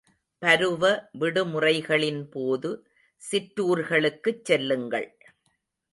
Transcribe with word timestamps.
பருவ 0.41 0.83
விடுமுறைகளின்போது, 1.19 2.71
சிற்றுர்களுக்குச் 3.21 4.43
செல்லுங்கள். 4.43 5.09